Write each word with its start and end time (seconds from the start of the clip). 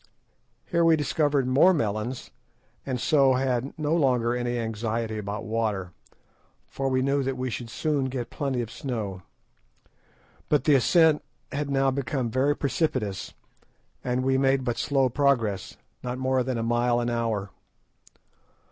Here 0.65 0.83
we 0.83 0.95
discovered 0.95 1.45
more 1.45 1.75
melons, 1.75 2.31
and 2.87 2.99
so 2.99 3.35
had 3.35 3.77
no 3.77 3.95
longer 3.95 4.35
any 4.35 4.57
anxiety 4.57 5.19
about 5.19 5.43
water, 5.45 5.91
for 6.67 6.89
we 6.89 7.03
knew 7.03 7.21
that 7.21 7.37
we 7.37 7.51
should 7.51 7.69
soon 7.69 8.05
get 8.05 8.31
plenty 8.31 8.63
of 8.63 8.71
snow. 8.71 9.21
But 10.49 10.63
the 10.63 10.73
ascent 10.73 11.23
had 11.51 11.69
now 11.69 11.91
become 11.91 12.31
very 12.31 12.55
precipitous, 12.55 13.35
and 14.03 14.23
we 14.23 14.39
made 14.39 14.63
but 14.63 14.79
slow 14.79 15.07
progress, 15.07 15.77
not 16.01 16.17
more 16.17 16.41
than 16.41 16.57
a 16.57 16.63
mile 16.63 16.99
an 16.99 17.11
hour. 17.11 17.51